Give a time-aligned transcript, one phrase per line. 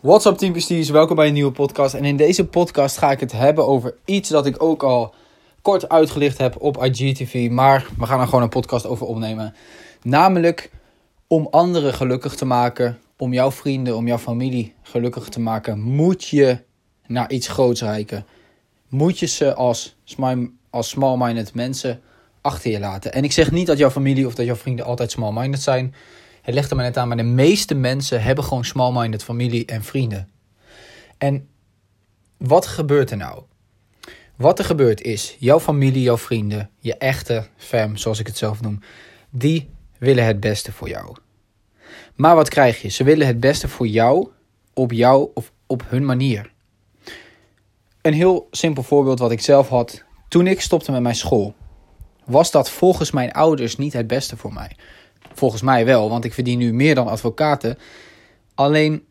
[0.00, 1.94] What's up team Prestige, welkom bij een nieuwe podcast.
[1.94, 5.14] En in deze podcast ga ik het hebben over iets dat ik ook al
[5.62, 7.48] kort uitgelicht heb op IGTV.
[7.50, 9.54] Maar we gaan er gewoon een podcast over opnemen.
[10.02, 10.70] Namelijk
[11.26, 16.28] om anderen gelukkig te maken, om jouw vrienden, om jouw familie gelukkig te maken, moet
[16.28, 16.58] je
[17.06, 18.26] naar iets groots reiken.
[18.88, 19.96] Moet je ze als,
[20.70, 22.00] als small-minded mensen
[22.40, 23.12] achter je laten.
[23.12, 25.94] En ik zeg niet dat jouw familie of dat jouw vrienden altijd small-minded zijn.
[26.48, 29.82] Het ligt er maar net aan, maar de meeste mensen hebben gewoon small-minded familie en
[29.82, 30.28] vrienden.
[31.18, 31.48] En
[32.36, 33.42] wat gebeurt er nou?
[34.36, 38.60] Wat er gebeurt is, jouw familie, jouw vrienden, je echte fam, zoals ik het zelf
[38.60, 38.80] noem,
[39.30, 41.16] die willen het beste voor jou.
[42.14, 42.88] Maar wat krijg je?
[42.88, 44.28] Ze willen het beste voor jou,
[44.74, 46.52] op jou of op hun manier.
[48.02, 51.54] Een heel simpel voorbeeld wat ik zelf had toen ik stopte met mijn school.
[52.24, 54.76] Was dat volgens mijn ouders niet het beste voor mij?
[55.32, 57.78] Volgens mij wel, want ik verdien nu meer dan advocaten.
[58.54, 59.04] Alleen,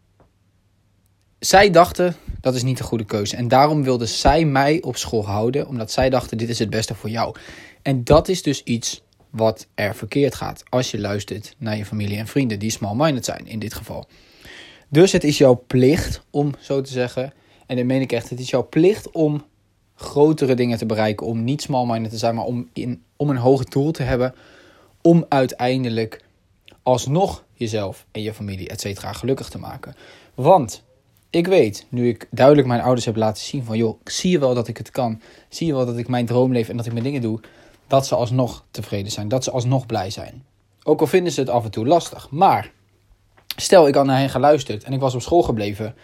[1.40, 3.36] zij dachten dat is niet de goede keuze.
[3.36, 6.96] En daarom wilden zij mij op school houden, omdat zij dachten dit is het beste
[6.96, 7.36] voor jou.
[7.82, 12.18] En dat is dus iets wat er verkeerd gaat als je luistert naar je familie
[12.18, 14.08] en vrienden die small-minded zijn in dit geval.
[14.90, 17.34] Dus het is jouw plicht om zo te zeggen,
[17.66, 19.46] en dat meen ik echt, het is jouw plicht om
[19.96, 23.70] grotere dingen te bereiken, om niet small-minded te zijn, maar om, in, om een hoger
[23.70, 24.34] doel te hebben
[25.08, 26.24] om uiteindelijk
[26.84, 29.96] alsnog jezelf en je familie, et cetera, gelukkig te maken.
[30.36, 30.84] Want
[31.30, 34.54] ik weet, nu ik duidelijk mijn ouders heb laten zien van, joh, zie je wel
[34.54, 36.92] dat ik het kan, zie je wel dat ik mijn droom leef en dat ik
[36.92, 37.40] mijn dingen doe,
[37.88, 40.46] dat ze alsnog tevreden zijn, dat ze alsnog blij zijn.
[40.84, 42.30] Ook al vinden ze het af en toe lastig.
[42.30, 42.72] Maar
[43.56, 45.96] stel ik had naar hen geluisterd en ik was op school gebleven,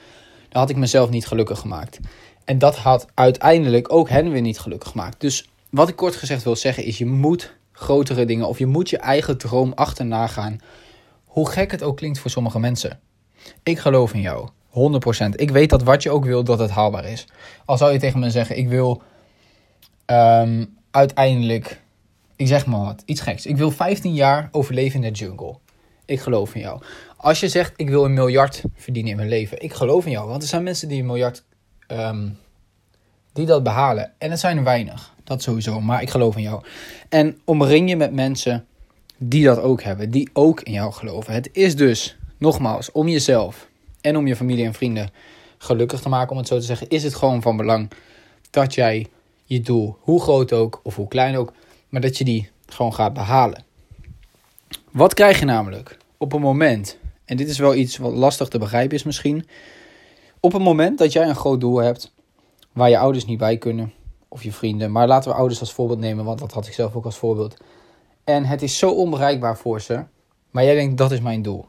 [0.49, 1.99] dan had ik mezelf niet gelukkig gemaakt.
[2.45, 5.21] En dat had uiteindelijk ook hen weer niet gelukkig gemaakt.
[5.21, 8.89] Dus wat ik kort gezegd wil zeggen is: je moet grotere dingen of je moet
[8.89, 10.59] je eigen droom achterna gaan.
[11.25, 12.99] Hoe gek het ook klinkt voor sommige mensen.
[13.63, 14.49] Ik geloof in jou.
[14.69, 15.29] 100%.
[15.35, 17.27] Ik weet dat wat je ook wil, dat het haalbaar is.
[17.65, 19.01] Al zou je tegen me zeggen: ik wil
[20.05, 21.81] um, uiteindelijk,
[22.35, 23.45] ik zeg maar wat, iets geks.
[23.45, 25.55] Ik wil 15 jaar overleven in de jungle.
[26.05, 26.81] Ik geloof in jou.
[27.17, 29.61] Als je zegt: ik wil een miljard verdienen in mijn leven.
[29.61, 30.27] Ik geloof in jou.
[30.27, 31.43] Want er zijn mensen die een miljard,
[31.87, 32.37] um,
[33.33, 34.11] die dat behalen.
[34.17, 35.12] En het zijn er weinig.
[35.23, 36.63] Dat sowieso, maar ik geloof in jou.
[37.09, 38.65] En omring je met mensen
[39.17, 41.33] die dat ook hebben, die ook in jou geloven.
[41.33, 43.67] Het is dus, nogmaals, om jezelf
[44.01, 45.09] en om je familie en vrienden
[45.57, 47.91] gelukkig te maken, om het zo te zeggen, is het gewoon van belang
[48.49, 49.07] dat jij
[49.45, 51.53] je doel, hoe groot ook of hoe klein ook,
[51.89, 53.63] maar dat je die gewoon gaat behalen.
[54.91, 58.57] Wat krijg je namelijk op een moment, en dit is wel iets wat lastig te
[58.57, 59.47] begrijpen is misschien,
[60.39, 62.11] op een moment dat jij een groot doel hebt
[62.71, 63.93] waar je ouders niet bij kunnen,
[64.33, 64.91] of je vrienden.
[64.91, 67.57] Maar laten we ouders als voorbeeld nemen, want dat had ik zelf ook als voorbeeld.
[68.23, 70.03] En het is zo onbereikbaar voor ze.
[70.51, 71.65] Maar jij denkt, dat is mijn doel.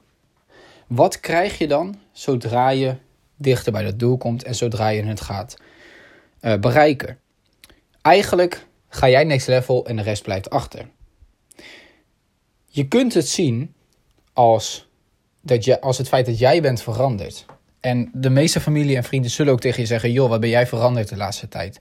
[0.87, 2.97] Wat krijg je dan zodra je
[3.37, 5.57] dichter bij dat doel komt en zodra je het gaat
[6.41, 7.19] uh, bereiken?
[8.03, 10.89] Eigenlijk ga jij next level en de rest blijft achter.
[12.67, 13.75] Je kunt het zien
[14.33, 14.89] als,
[15.41, 17.47] dat je, als het feit dat jij bent veranderd.
[17.81, 20.67] En de meeste familie en vrienden zullen ook tegen je zeggen: joh, wat ben jij
[20.67, 21.79] veranderd de laatste tijd?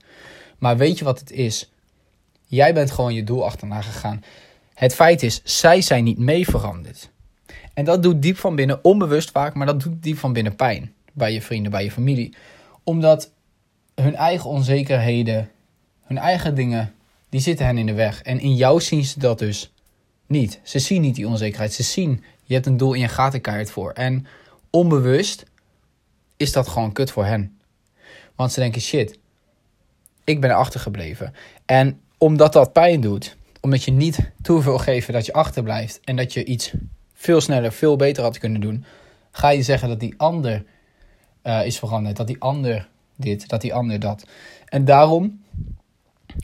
[0.58, 1.70] Maar weet je wat het is?
[2.46, 4.22] Jij bent gewoon je doel achterna gegaan.
[4.74, 7.10] Het feit is, zij zijn niet mee veranderd.
[7.74, 10.92] En dat doet diep van binnen, onbewust vaak, maar dat doet diep van binnen pijn.
[11.12, 12.34] Bij je vrienden, bij je familie.
[12.82, 13.30] Omdat
[13.94, 15.50] hun eigen onzekerheden,
[16.02, 16.94] hun eigen dingen,
[17.28, 18.22] die zitten hen in de weg.
[18.22, 19.72] En in jou zien ze dat dus
[20.26, 20.60] niet.
[20.62, 21.72] Ze zien niet die onzekerheid.
[21.72, 23.90] Ze zien, je hebt een doel en je gaat er voor.
[23.90, 24.26] En
[24.70, 25.44] onbewust
[26.36, 27.58] is dat gewoon kut voor hen.
[28.34, 29.18] Want ze denken, shit,
[30.24, 31.34] ik ben achtergebleven.
[31.66, 36.16] En omdat dat pijn doet, omdat je niet toe wil geven dat je achterblijft en
[36.16, 36.72] dat je iets
[37.14, 38.84] veel sneller, veel beter had kunnen doen,
[39.30, 40.64] ga je zeggen dat die ander
[41.42, 44.26] uh, is veranderd, dat die ander dit, dat die ander dat.
[44.68, 45.42] En daarom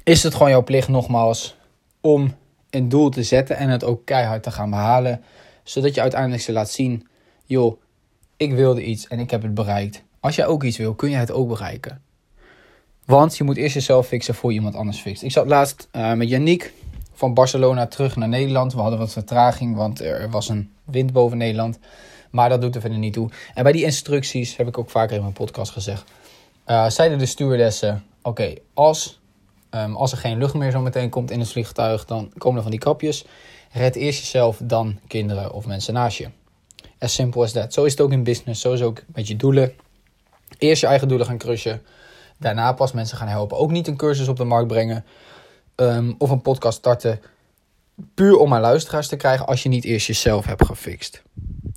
[0.04, 1.56] is het gewoon jouw plicht nogmaals
[2.00, 2.34] om
[2.70, 5.22] een doel te zetten en het ook keihard te gaan behalen,
[5.62, 7.08] zodat je uiteindelijk ze laat zien,
[7.44, 7.80] joh,
[8.36, 10.02] ik wilde iets en ik heb het bereikt.
[10.20, 12.02] Als jij ook iets wil, kun je het ook bereiken.
[13.04, 15.22] Want je moet eerst jezelf fixen voor je iemand anders fixt.
[15.22, 16.72] Ik zat laatst uh, met Yannick
[17.12, 18.72] van Barcelona terug naar Nederland.
[18.72, 21.78] We hadden wat vertraging, want er was een wind boven Nederland.
[22.30, 23.30] Maar dat doet er verder niet toe.
[23.54, 26.10] En bij die instructies, heb ik ook vaker in mijn podcast gezegd,
[26.66, 29.20] uh, zeiden de stewardessen, oké, als,
[29.70, 32.62] um, als er geen lucht meer zo meteen komt in het vliegtuig, dan komen er
[32.62, 33.24] van die kapjes.
[33.72, 36.28] Red eerst jezelf, dan kinderen of mensen naast je.
[36.98, 37.72] As simple as that.
[37.72, 39.72] Zo is het ook in business, zo is het ook met je doelen.
[40.58, 41.82] Eerst je eigen doelen gaan crushen
[42.40, 43.58] daarna pas mensen gaan helpen.
[43.58, 45.04] Ook niet een cursus op de markt brengen
[45.76, 47.20] um, of een podcast starten
[48.14, 51.22] puur om maar luisteraars te krijgen als je niet eerst jezelf hebt gefixt.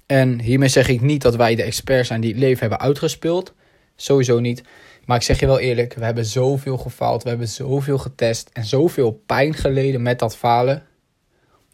[0.06, 3.54] En hiermee zeg ik niet dat wij de experts zijn die het leven hebben uitgespeeld.
[3.96, 4.64] Sowieso niet.
[5.06, 8.66] Maar ik zeg je wel eerlijk, we hebben zoveel gefaald, we hebben zoveel getest en
[8.66, 10.84] zoveel pijn geleden met dat falen,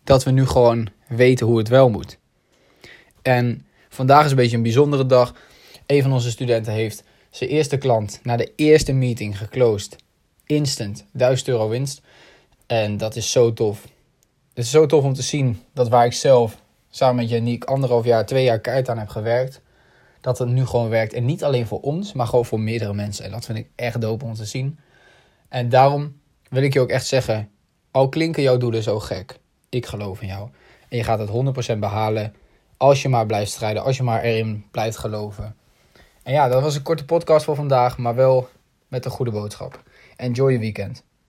[0.04, 2.18] dat we nu gewoon weten hoe het wel moet.
[3.22, 5.34] En vandaag is een beetje een bijzondere dag.
[5.86, 9.96] Een van onze studenten heeft zijn eerste klant na de eerste meeting geclosed.
[10.46, 12.02] Instant, 1000 euro winst.
[12.68, 13.82] En dat is zo tof.
[14.54, 18.06] Het is zo tof om te zien dat waar ik zelf samen met Janiek anderhalf
[18.06, 19.62] jaar, twee jaar keihard aan heb gewerkt,
[20.22, 21.14] dat het nu gewoon werkt.
[21.14, 23.26] En niet alleen voor ons, maar gewoon voor meerdere mensen.
[23.26, 24.80] En dat vind ik echt dope om te zien.
[25.50, 27.50] En daarom wil ik je ook echt zeggen,
[27.92, 29.40] al klinken jouw doelen zo gek,
[29.70, 30.50] ik geloof in jou.
[30.90, 32.34] En je gaat het 100% behalen
[32.78, 35.56] als je maar blijft strijden, als je maar erin blijft geloven.
[36.30, 38.50] En ja, dat was een korte podcast voor vandaag, maar wel
[38.88, 39.84] met een goede boodschap.
[40.16, 41.04] Enjoy je weekend.